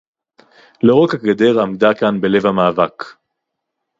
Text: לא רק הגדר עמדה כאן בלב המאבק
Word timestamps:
לא 0.83 1.03
רק 1.03 1.13
הגדר 1.13 1.61
עמדה 1.61 1.93
כאן 1.93 2.21
בלב 2.21 2.45
המאבק 2.45 3.03